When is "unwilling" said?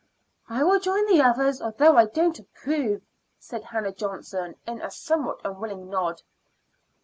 5.45-5.91